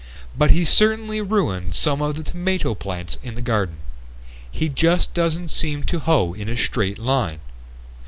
"But 0.35 0.49
he 0.49 0.65
certainly 0.65 1.21
ruined 1.21 1.75
some 1.75 2.01
of 2.01 2.15
the 2.15 2.23
tomato 2.23 2.73
plants 2.73 3.19
in 3.21 3.35
the 3.35 3.41
garden. 3.43 3.75
He 4.51 4.67
just 4.67 5.13
doesn't 5.13 5.49
seem 5.49 5.83
to 5.83 5.99
hoe 5.99 6.33
in 6.33 6.49
a 6.49 6.57
straight 6.57 6.97
line. 6.97 7.37